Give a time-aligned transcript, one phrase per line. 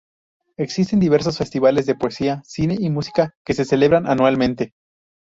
[0.57, 4.73] Existen diversos festivales de poesía, cine y música que se celebran anualmente.